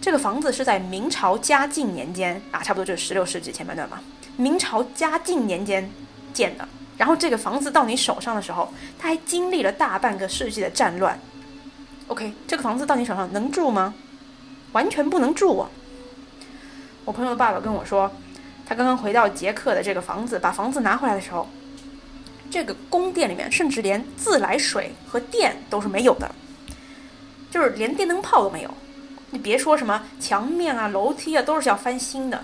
[0.00, 3.98] 这个房子是在明朝嘉靖年间啊，差不多就是十六世纪前半段嘛。
[4.36, 5.90] 明朝嘉靖年间
[6.32, 11.18] 建的，然后这个房子到你手上的时候，它还经历了大半个世纪的战乱。
[12.06, 13.94] OK，这个房子到你手上能住吗？
[14.72, 15.68] 完全不能住啊！
[17.04, 18.10] 我朋友的爸爸跟我说，
[18.64, 21.48] 他刚刚回到捷克的这个房子，把房子拿回来的时候，
[22.50, 26.34] 这个宫殿里面甚至连自来水和电都是没有的，
[27.50, 28.74] 就是连电灯泡都没有。
[29.30, 32.42] 你别说什么墙面啊、楼梯啊，都是要翻新的。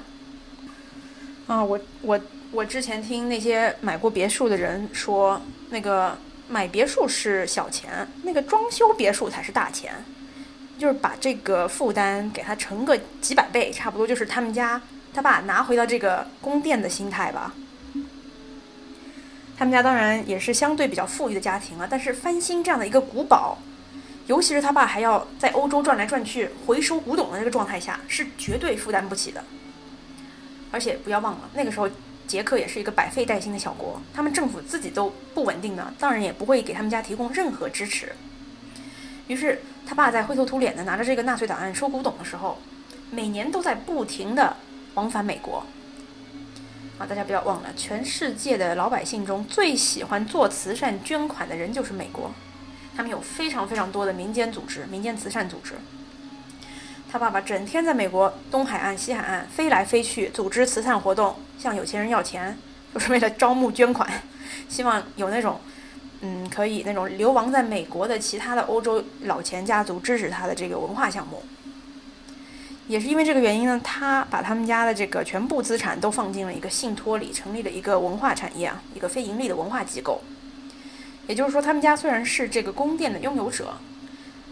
[1.46, 2.20] 啊，我我
[2.52, 5.40] 我之前听那些买过别墅的人说，
[5.70, 6.16] 那个
[6.48, 9.92] 买别墅是小钱，那个装修别墅才是大钱，
[10.78, 14.80] 就是把这个负担给他乘个几百倍，差不多就是他们家
[15.14, 17.54] 他爸拿回到这个宫殿的心态吧。
[19.56, 23.58] 他们家当然也是相对比较富裕的家庭了，但是翻新这样的一个古堡。
[24.26, 29.44] 尤其是他爸还要在欧洲转来转去回收古董的这个状态下，是绝对负担不起的。
[30.70, 31.88] 而且不要忘了，那个时候
[32.26, 38.12] 捷克也是一个百废待兴的小国，他们政府自己都不稳定呢，当然也不会给他们家提供任何支持。
[39.26, 42.58] 于是他爸在灰头土脸的拿着这个纳粹档案收古董的时候，
[43.10, 44.56] 每年都在不停的
[44.94, 45.64] 往返美国。
[46.98, 52.32] 啊，大家不要忘了，全世界的老百姓中最喜欢做慈善捐款的人就是美国。
[52.96, 55.74] 他们有非常非常多的民间组织、民间慈善组织。
[57.10, 62.56] 他爸爸整天在美国东海岸、西海岸飞来飞去，组织慈善活动，向有钱人要钱，
[62.92, 64.08] 就是为了招募捐款，
[64.68, 65.60] 希望有那种，
[66.20, 71.42] 嗯，可以那种流亡在美国的其他的欧洲老钱家族支持他的这个文化项目。
[72.86, 80.22] 也是因为这个原因呢，他把他们家的这个全部资产都放进了一个信托里，成立了一个文化产业啊，一个非盈利的文化机构。
[81.26, 83.74] 也就是说，他们家虽然是这个宫殿的拥有者，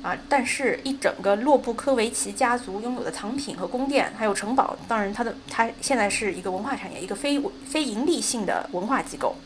[0.02, 9.36] 啊，但是一整个洛布科维奇家族拥有的藏品和宫殿，还有城堡，当然，它的它现在是一个文化产业，一个非非盈利性的文化机构。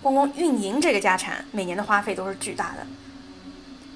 [0.00, 2.86] 光光运营这个家产，每年的花费都是巨大的。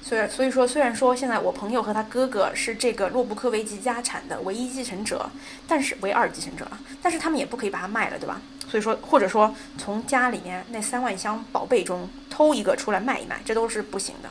[0.03, 5.29] 所以，所以说，虽然说现在我朋友和他哥哥是这个洛布科维奇家产的唯一继承者，
[5.65, 6.67] 但是唯二继承者，
[7.01, 8.41] 但是他们也不可以把它卖了，对吧？
[8.67, 14.29] 所以说，或者说从家里面那三万箱宝贝中偷一个出来卖一卖，这都是不行的。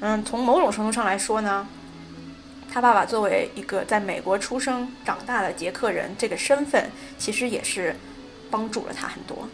[0.00, 1.68] 嗯，从某种程度上来说呢，
[2.72, 7.94] 他爸爸作为一个在美国出生长大的捷克人，这个身份其实也是
[8.50, 9.46] 帮助了他很多。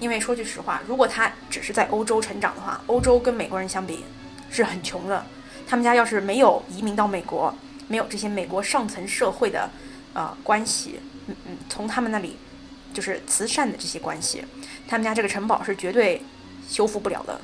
[0.00, 4.04] 因为说句实话，如果他只是在欧洲成长的话，欧洲跟美国人相比
[4.50, 5.24] 是很穷的。
[5.68, 7.54] 他们家要是没有移民到美国，
[7.86, 9.70] 没有这些美国上层社会的
[10.14, 12.36] 呃关系，嗯嗯，从他们那里。
[12.92, 14.44] 就是慈善的这些关系，
[14.88, 16.20] 他们家这个城堡是绝对
[16.68, 17.40] 修复不了的。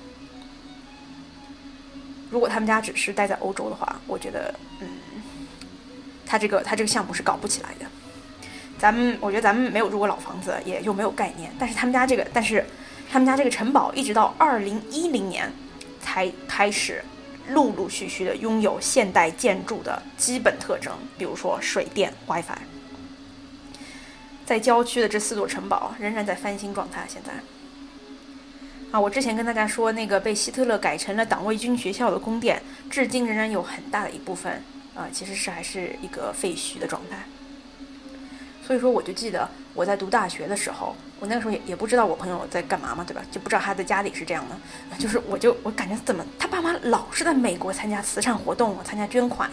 [2.29, 4.89] 如果他们家只是待在欧洲的话，我觉得，嗯，
[6.27, 7.87] 他这个他这个项目是搞不起来的。
[8.79, 11.51] 咱们我觉得咱们没有住过老房子，也又没有概念。
[11.59, 12.65] 但是他们家这个，但是
[13.11, 15.51] 他们家这个城堡一直到二零一零年
[16.01, 17.03] 才开始
[17.49, 22.59] 陆陆续续的拥有现代建筑的基本特征，比如说水电、WiFi。
[24.45, 27.05] 在郊区的这四座城堡仍然在翻新状态。
[27.09, 27.33] 现在，
[28.93, 34.63] 啊，我之前跟大家说，那个被希特勒改成了党卫军学校的宫殿，至今仍然有很大的一部分，
[34.95, 37.25] 啊，其实是还是一个废墟的状态。
[38.67, 43.23] 所以说，我就记得我在读大学的时候，我那个时候也也不知道我朋友在干嘛嘛，对吧？
[43.31, 44.57] 就不知道他在家里是这样的，
[44.99, 49.49] 就是我就我感觉怎么他爸妈老是在美国参加慈善活动，参加捐款，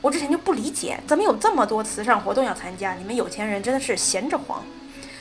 [0.00, 2.94] 我之前就不理解，怎么有这么多慈善活动要参加？
[2.94, 4.64] 你们有钱人真的是闲着慌。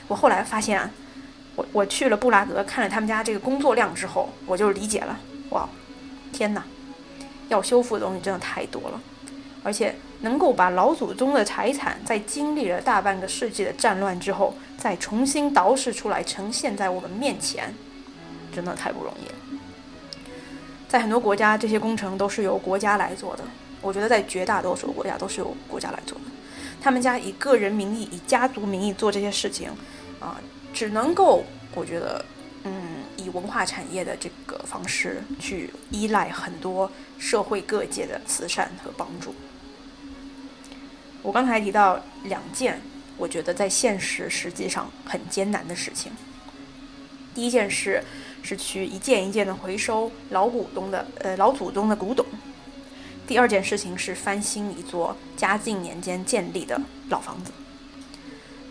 [0.08, 0.90] 我后来发现，
[1.58, 5.20] 我我去了布拉格看了他们家这个工作量之后，我就理解了。
[5.50, 5.68] 哇，
[6.32, 6.64] 天哪，
[7.50, 9.02] 要修复的东西真的太多了，
[9.64, 9.94] 而且。
[10.24, 17.74] 能够把老祖宗的财产在经历了大半个世纪的战乱之后，再重新捯饬出来呈现在我们面前，
[18.54, 19.62] 真的太不容易了。
[20.88, 23.44] 在很多国家，这些工程都是由国家来做的。
[23.82, 26.24] 我觉得在绝大多数国家都是由国家来做的。
[26.82, 29.70] 他们家以个人名义、以家族名义做这些事情，
[30.20, 30.40] 啊，
[30.74, 31.44] 只能够
[31.76, 32.24] 我觉得，
[32.64, 32.74] 嗯，
[33.18, 39.36] 以文化产业的这个方式去依赖很多社会各界的慈善和帮助。
[41.24, 42.80] 我刚才提到两件，
[43.18, 46.12] 我觉得在现实实际上很艰难的事情。
[47.34, 48.04] 第一件事
[48.44, 52.24] 是去一件一件的回收老股东的呃老祖宗的古董，
[53.26, 57.52] 第二件事情是翻新一座嘉靖年间建立的老房子。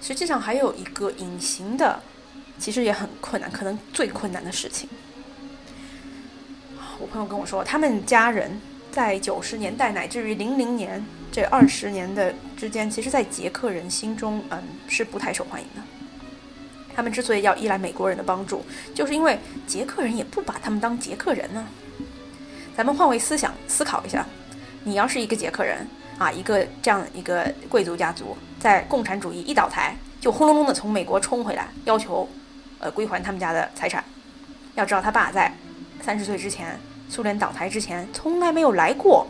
[0.01, 2.03] 实际上还有一个隐形的，
[2.59, 4.89] 其实也很困难，可能最困难的事情。
[7.01, 8.61] 我朋友跟我说，他们家人
[8.93, 11.05] 在九十年代乃至于零零年。
[11.33, 15.81] 这二十年的之间，其实，在捷克人心中，嗯，是不太受欢迎的。
[16.95, 18.63] 他们之所以要依赖美国人的帮助，
[18.95, 21.67] 就是因为捷克人也不把他们当捷克人呢。
[22.77, 24.27] 咱们换位思想思考一下，
[24.85, 32.29] 你要是一个捷克人啊，一个这样一个贵族家族，在共产主义一倒台，就轰隆隆的从美国冲回来，要求
[32.79, 34.05] 呃归还他们家的财产。
[34.75, 35.51] 要知道，他爸在
[36.03, 36.79] 三十岁之前，
[37.13, 39.27] 苏联倒台之前，从来没有来过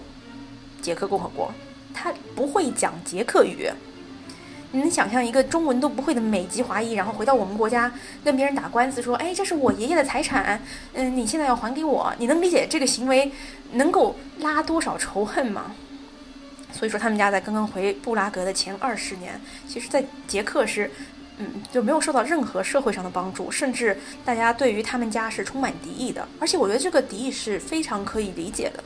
[0.81, 1.53] 捷克共和国。
[1.93, 3.69] 他不会讲捷克语，
[4.71, 7.93] 你能想象一个中文都不会的美籍华裔，然后回到我们国家
[8.23, 13.33] 跟别人打官司，说：“哎，这是我爷爷的财产，嗯，你现在要还给我。”你能理解这个行为
[13.73, 15.75] 能够拉多少仇恨吗？
[16.73, 20.89] 所以说，他们家在刚刚回布拉格的前二十年，其实，在捷克是，
[21.43, 26.27] 嗯，就没有受到任何社会上的帮助，甚至大家对于他们家是充满敌意的。
[26.39, 28.85] 而且，我觉得这个敌意是非常可以理解的。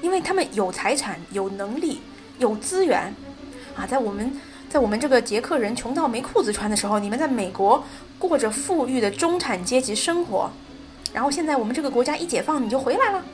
[0.00, 2.00] 因为他们有财产、有能力、
[2.38, 3.14] 有资源，
[3.76, 4.32] 啊，在我们
[4.68, 7.84] 在我们这个捷克人穷到没裤子穿的时候，你们在美国
[8.18, 10.50] 过着富裕的中产阶级生活，
[11.12, 13.24] 然后现在我们这个国家一解放，你就回来了，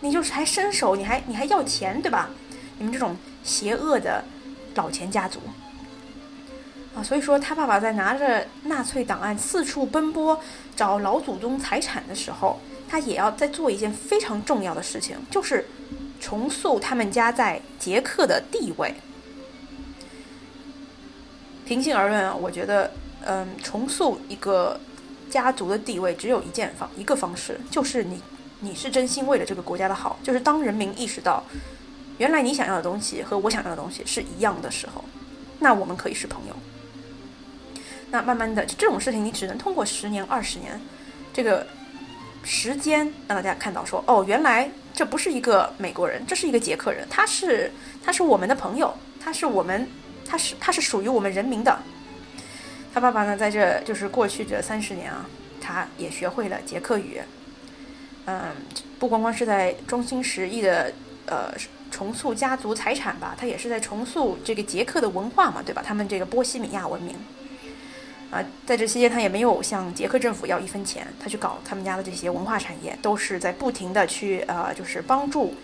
[0.00, 2.28] 你就是还伸手，你还你还要钱，对吧？
[2.76, 4.22] 你们这种邪恶的
[4.74, 5.40] 老钱家族，
[6.94, 10.40] 啊，所以说他爸爸在拿着纳粹档案四处奔波
[10.76, 15.66] 找老祖宗财产的时候，他也要在做一件非常重要的事情，就是。
[16.20, 18.92] 重塑他们家在捷克的地位。
[21.64, 22.90] 平心而论啊，我觉得，
[23.24, 24.80] 嗯，重塑一个
[25.30, 28.20] 家族的地位，只有一件方一个方式，就是你
[28.58, 31.44] 你是真心为了这个国家的好，就是当人民意识到，
[32.18, 35.04] 原来你想要的东西和我想要的东西是一样的时候，
[35.60, 36.56] 那我们可以是朋友。
[38.10, 40.80] 那慢慢的，这种事情你只能通过十年、二十年，
[41.32, 41.66] 这个
[42.42, 44.70] 时间让大家看到说，哦，原来。
[44.94, 47.06] 这不是一个美国人，这是一个捷克人。
[47.08, 47.70] 他是，
[48.04, 49.86] 他是我们的朋友，他是我们，
[50.26, 51.78] 他是，他是属于我们人民的。
[52.92, 55.24] 他爸爸呢，在这就是过去这三十年啊，
[55.60, 57.20] 他也学会了捷克语。
[58.24, 58.50] 嗯，
[58.98, 60.92] 不光光是在中心实意的
[61.26, 61.54] 呃
[61.92, 65.80] 重塑家族财产吧，他也是在重塑这个捷克的文化嘛，对吧？
[65.86, 67.14] 他们这个波西米亚文明。
[68.30, 75.54] 啊，在这期间，他也没有向捷克政府要一分钱，他去搞他们家的这些文化产业，都是在不停的去呃，就是帮助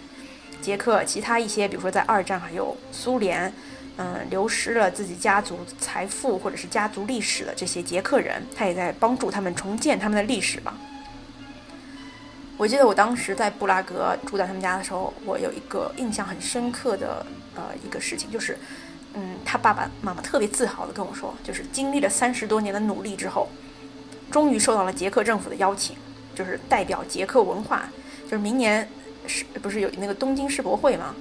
[0.63, 3.53] 捷克其他一些，比如说在二战还有苏联，
[3.99, 10.75] 嗯，流失了自己家族财富或者是家族历史的这些捷克人，他也在帮助他们重建他们的历史吧。
[12.57, 18.59] 我记得我当时在布拉格住在他们家的时候，我有一个印象很深刻的呃一个事情，就是。
[19.15, 23.49] 嗯，他爸爸妈妈特别自豪的跟我说，就是经历了三十多年的努力之后，
[24.31, 25.97] 终于受到了捷克政府的邀请，
[26.35, 27.89] 就是代表捷克文化，
[28.25, 28.89] 就是明年
[29.27, 31.15] 是不是有那个东京世博会嘛？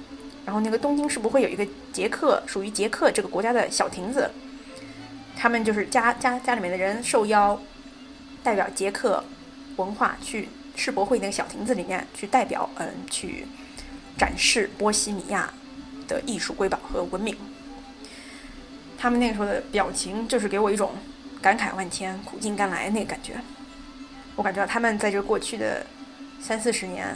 [0.44, 4.28] 然后那个东京世博会有一个捷克属于捷克这个国家的小亭子，
[5.36, 7.58] 他们就是家家家里面的人受邀，
[8.42, 9.22] 代表捷克
[9.76, 13.46] 文化去世博会那个小亭子里面去代表嗯去
[14.18, 15.48] 展示波西米亚
[16.08, 17.36] 的艺术瑰宝和文明。
[19.04, 20.92] 他们那个时候的表情，就是给我一种
[21.42, 23.34] 感慨万千、苦尽甘来那个感觉。
[24.34, 25.84] 我感觉到他们在这过去的
[26.40, 27.14] 三四十年，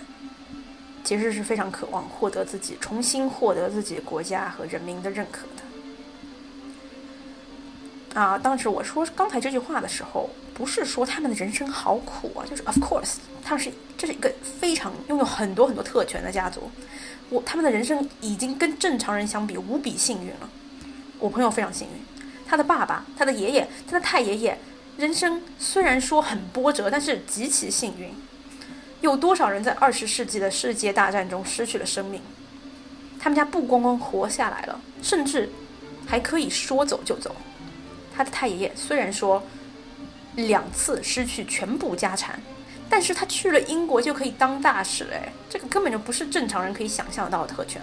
[1.02, 5.62] 其实是非常渴望获得自己重新获得自己国家和人民的认可的。
[8.20, 14.30] 啊，当时我说刚才这句话的时候，不是说他们的人生好苦啊，就是 of course，他们是这是一个
[14.60, 16.70] 非常拥有很多很多特权的家族，
[17.30, 20.50] 我他们的人生已经跟正常人相比无比幸运了。
[21.18, 24.58] 我朋友非常幸运，他的爸爸、他的爷爷、他的太爷爷，
[24.96, 28.10] 人生虽然说很波折，但是极其幸运。
[29.00, 32.20] 有多少人在二十世纪的世界大战中失去了生命？
[33.20, 35.50] 他们家不光光活下来了，甚至
[36.06, 37.34] 还可以说走就走。
[38.16, 39.42] 他的太爷爷虽然说
[40.34, 42.40] 两次失去全部家产，
[42.88, 47.80] 但是他去了英国就可以当大使，哎，这个根本就不是正常人可以想象到的特权。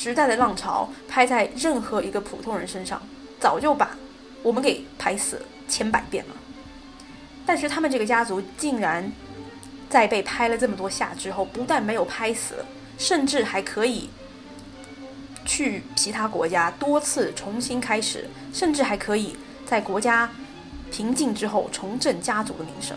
[0.00, 3.02] 时代的浪潮拍在任何一个普通人身上，
[3.40, 3.96] 早就把
[4.44, 6.36] 我们给拍死千百遍了。
[7.44, 9.12] 但是他们这个家族竟然
[9.90, 12.64] 在被拍了这么多下之后，不但没有拍死，
[12.96, 14.08] 甚至还可以
[15.44, 19.36] 去其他国家多次重新开始，甚至还可以
[19.66, 20.30] 在国家
[20.92, 22.96] 平静之后重振家族的名声。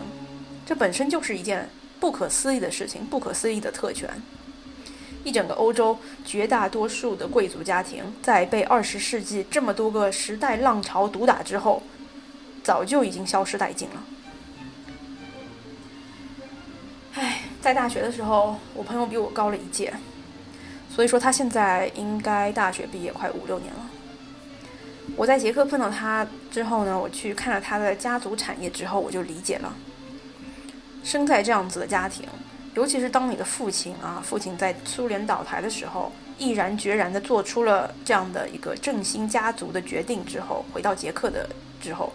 [0.64, 4.08] 这本身就是一件不可思议的事情，不可思议的特权。
[5.24, 11.82] 一整个欧洲绝大多数的贵族家庭，在被二十世纪这么多个时代浪潮毒打之后，
[12.62, 14.04] 早就已经消失殆尽了。
[17.14, 19.92] 唉，在大学的时候，我朋友比我高了一届，
[20.88, 23.90] 所以说他现在应该大学毕业快五六年了。
[25.14, 29.74] 我在捷克碰到他之后呢，我去看了他的家族产业之后，我就理解了，
[31.04, 32.26] 生在这样子的家庭，
[32.74, 41.48] 尤其是当你的父亲啊，父亲在苏联倒台的时候，毅然决然的做出了这样的一个振兴家族的决定之后，回到捷克的
[41.80, 42.12] 之后，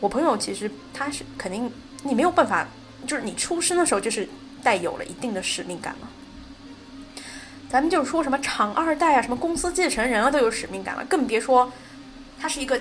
[0.00, 1.70] 我朋友其实他是肯定
[2.02, 2.66] 你没有办法。
[3.06, 4.28] 就是你出生的时候，就是
[4.60, 6.08] 带有了一定的使命感了。
[7.70, 11.72] 咱们就是说什么厂二代啊，什么公司继承人啊，都有使命感了，更别说
[12.40, 12.78] 他是一个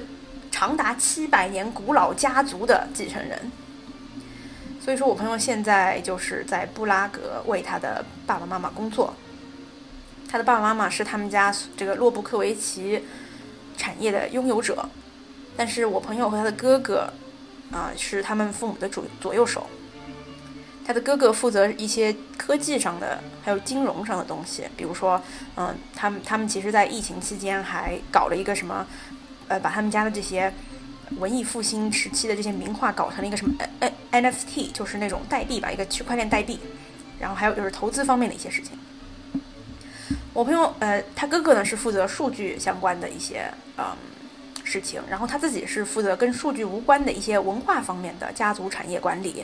[0.49, 3.39] 长达七百年古老家族的继承人。
[4.87, 9.13] 所以说我朋友现在就是在布拉格为他的爸爸妈妈工作。
[10.29, 13.03] 他的爸爸妈妈是他们家这个洛布克维奇
[13.75, 14.87] 产业的拥有者，
[15.57, 17.11] 但是我朋友和他的哥哥
[17.69, 19.67] 啊是他们父母的主左右手。
[20.85, 25.21] 他的哥哥负责一些科技上的，还有金融上的东西，比如说，
[25.57, 28.87] 嗯，他们他们其实，在疫情期间还搞了一个什么，
[29.49, 30.53] 呃，把他们家的这些
[31.17, 36.59] 文艺复兴时期的这些名画搞成了一个什么 N NFT，就是那种代币吧，一个区块链代币。
[37.19, 38.77] 然后还有就是投资方面的一些事情。
[40.33, 43.85] 我朋友，呃，他哥哥呢是负责数据相关的一些嗯
[44.63, 49.43] 事情，然后他自己是负责跟数据无关的一些文化方面的家族产业管理。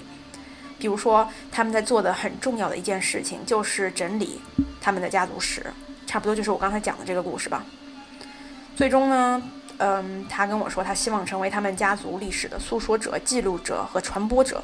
[0.77, 4.39] 比如说，他们在做的很重要的一件事情就是整理
[4.79, 5.65] 他们的家族史，
[6.05, 7.65] 差不多就是我刚才讲的这个故事吧。
[8.75, 9.41] 最终呢，
[9.77, 14.63] 嗯，他跟我说，他希望成为他们家族历史的诉说者、记录者和传播者。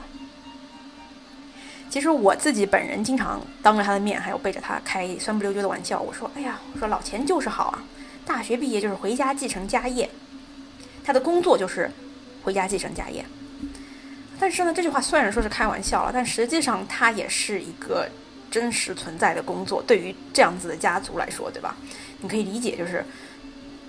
[1.89, 5.99] 其实我自己本人经常当着他的面，还有背着他开酸不溜丢的玩笑。
[5.99, 7.83] 我说：“哎呀，我说老钱就是好啊，
[8.25, 10.07] 大学毕业就是回家继承家业，
[11.03, 11.89] 他的工作就是
[12.43, 13.25] 回家继承家业。”
[14.39, 18.07] 但是呢，这句话虽然说是开玩笑了，但实际上它也是一个
[18.51, 19.81] 真实存在的工作。
[19.81, 21.75] 对于这样子的家族来说，对吧？
[22.21, 23.03] 你可以理解，就是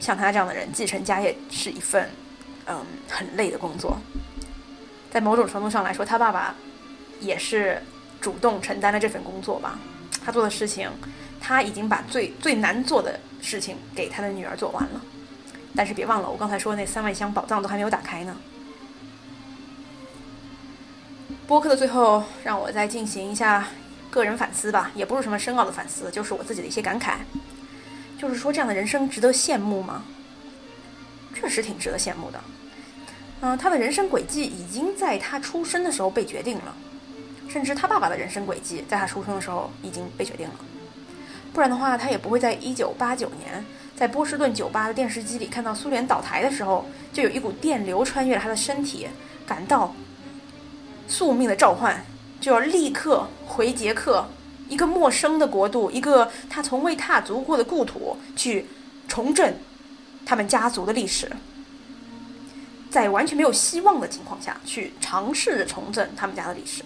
[0.00, 2.10] 像他这样的人继承家业是一份
[2.66, 3.98] 嗯很累的工作。
[5.12, 6.54] 在某种程度上来说，他爸爸
[7.20, 7.80] 也是
[8.20, 9.78] 主动承担了这份工作吧。
[10.24, 10.90] 他做的事情，
[11.40, 15.00] 他已经把最最难做的事情给他的女儿做完了。
[15.74, 18.36] 但是别忘了，我刚才说那三万箱宝藏都还没有打开呢。
[21.46, 23.66] 播客的最后，让我再进行一下
[24.10, 27.14] 个人反思吧，也不是什么深奥的反思，就是我自己的一些感慨。
[28.20, 30.04] 就是说，这样的人生值得羡慕吗？
[31.34, 32.38] 确实挺值得羡慕的。
[33.40, 36.76] 嗯，他的人生轨迹已经在他出生的时候被决定了，
[37.48, 40.54] 甚至他爸爸的人生轨迹在他出生的时候已经被决定了。
[41.54, 43.64] 不然的话，他也不会在一九八九年
[43.96, 49.08] 在波士顿酒吧的电视机里看到苏联倒台的时候，就有一股电流穿越了他的身体，
[49.46, 49.94] 感到。
[51.08, 52.04] 宿命的召唤，
[52.40, 54.28] 就要立刻回捷克，
[54.70, 58.64] 一个陌生的国度，一个他从未踏足过的故土，去
[59.06, 59.58] 重振
[60.24, 61.30] 他们家族的历史。
[62.88, 66.82] 在完全没有希望的情况下去尝试着重振他们家的历史。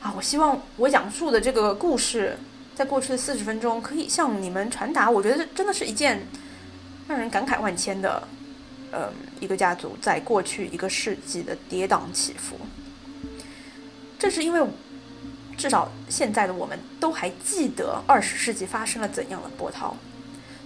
[0.00, 2.38] 啊，我希望我讲述的这个故事，
[2.74, 6.26] 在过去的四十分钟可以向你们传达，我觉得这真的是一件
[7.08, 8.28] 让人感慨万千的。
[8.92, 9.08] 嗯，
[9.38, 12.56] 一个家族在过去一个世纪的跌宕起伏，
[14.18, 14.60] 正是因为
[15.60, 19.94] 至少现在的我们都还记得二十世纪发生了怎样的波涛，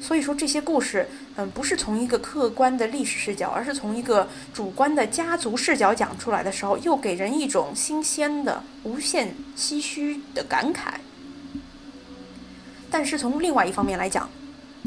[0.00, 10.94] 所以说这些故事，嗯，不是从一个客观的历史视角，而是从一个主观的家族视角讲出来的时候，又给人一种新鲜的、无限唏嘘的感慨。
[12.88, 14.30] 但是从另外一方面来讲，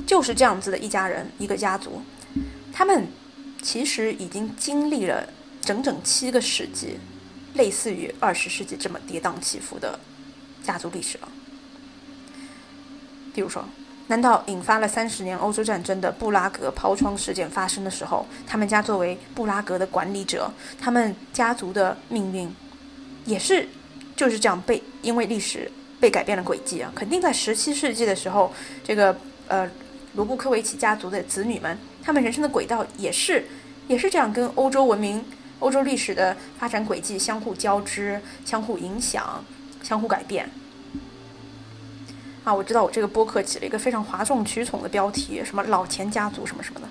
[0.05, 2.01] 就是这样子的一家人、一个家族，
[2.72, 3.05] 他们
[3.62, 5.28] 其实已经经历了
[5.60, 6.97] 整整七个世纪，
[7.58, 9.99] 类似于二十世纪这么跌宕起伏的
[10.64, 11.28] 家族历史了。
[13.34, 13.64] 比如说，
[14.08, 20.49] 难道引发了三十年欧洲战争的布拉格抛窗事件发生的时候，他们家作为布拉格的管理者，
[20.80, 22.49] 他们家族的命运
[23.26, 23.68] 也是
[24.16, 26.91] 就是这样被因为历史被改变了轨迹啊？
[26.95, 28.51] 肯定在十七世纪的时候，
[28.84, 29.16] 这个
[29.47, 29.70] 呃
[30.16, 33.45] 罗布科维奇家族的子女们，他们人生的轨道也是
[33.88, 35.24] 也是这样，跟欧洲文明、
[35.60, 39.43] 欧洲历史的发展轨迹相互交织、相互影响、
[39.82, 40.49] 相互改变。
[42.43, 46.88] 啊，我知道我这个播客起了一个非常哗众取宠的标题，什么老钱家族什么什么的。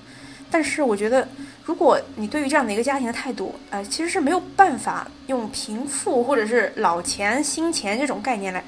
[0.50, 1.26] 但是我觉得，
[1.64, 8.62] 如果你对于这样的一个家庭的态度，呃，其实是没有办法用贫富或者是老钱新钱这种概念来，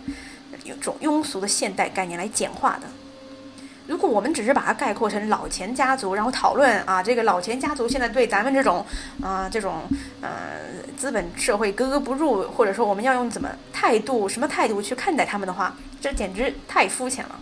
[0.65, 2.87] 有种庸俗的现代概念来简化的。
[3.89, 8.85] 如果我们只是把它概括成老钱家族，然后讨论啊，这个老钱家族现在对咱们这种
[9.23, 9.81] 啊这种
[10.21, 10.29] 呃
[10.95, 17.41] 资本社会格格不入，或者说我们要用怎么态度什么态度去看待他们的话，这简直太肤浅了。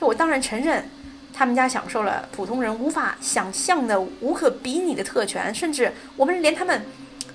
[0.00, 0.88] 就我当然承认，
[1.34, 6.82] 他们家享受了普通人无法想象的无可比拟的特权，甚至我们连他们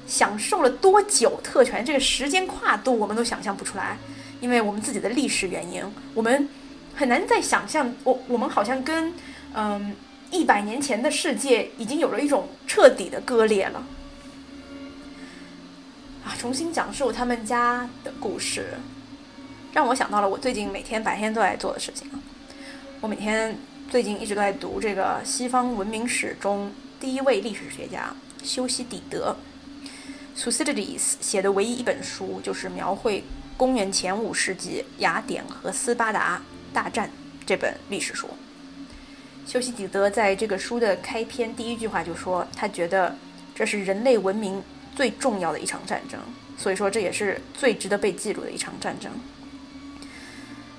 [0.08, 3.96] 享受了多久特权这个时间跨度我们都想象不出来，
[4.40, 5.84] 因为我们自己的历史原因，
[6.16, 6.50] 我们。
[6.96, 9.14] 很难再想象，我我们好像跟
[9.54, 9.96] 嗯
[10.32, 13.84] 一百年前的世界已经有了一种彻底的割裂了。
[16.26, 18.78] 啊，重新讲述他们家的故事，
[19.74, 22.20] 让我想到了我最近每天白天都在做的事情啊。
[23.02, 23.58] 我每天
[23.90, 29.36] 最近一直都在读这个西方文明史中第一位历史学家修昔底德
[30.38, 33.26] （Thucydides） 写的唯一一本书，就是描绘
[33.58, 36.42] 公元前五世纪雅典和斯巴达。
[36.74, 37.10] 大战
[37.46, 38.28] 这本历史书，
[39.46, 43.16] 修昔底德在这个书的开篇第一句话就说，他觉得
[43.54, 44.62] 这是人类文明
[44.96, 46.20] 最重要的一场战争，
[46.58, 49.12] 所以说这也是最值得被记录的一场战争。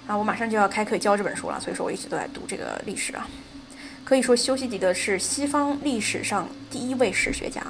[0.06, 3.28] 啊，我马上就要开课教这本书了，所以说我一直都在读这个历史啊。
[4.04, 7.62] 可以说，修昔底德是西方历史上第一位史学家。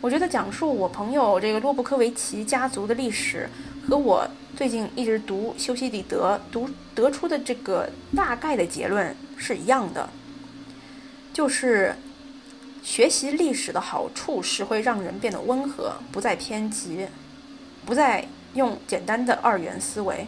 [0.00, 3.48] 我觉得讲述我朋友这个洛布科维奇家族的历史。
[3.88, 10.10] 和我最近一直读修昔底德读得出的这个大概的结论是一样的，
[11.32, 11.96] 就是
[12.82, 17.06] 学习历史的好处是会让人变得温和，不再偏激，
[17.86, 20.26] 不再用简单的二元思维，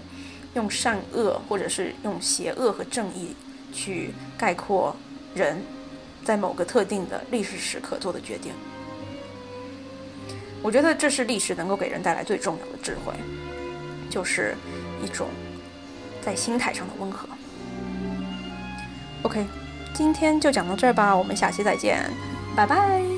[0.54, 3.36] 用善恶或者是用邪恶和正义
[3.74, 4.96] 去概括
[5.34, 5.62] 人
[6.24, 8.54] 在某个特定的历史时刻做的决定。
[10.62, 13.12] 我觉得这是历史能够给人带来最重要的智慧。
[14.10, 14.56] 就是
[15.04, 15.28] 一种
[16.20, 17.28] 在心态上的温和。
[19.22, 19.46] OK，
[19.94, 22.10] 今天就讲到这儿吧，我们下期再见，
[22.56, 23.09] 拜拜。